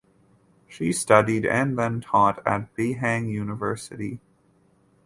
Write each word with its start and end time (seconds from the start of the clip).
She 0.67 0.91
studied 0.93 1.45
and 1.45 1.77
then 1.77 2.01
taught 2.01 2.41
at 2.43 2.73
Beihang 2.75 3.29
University. 3.31 4.19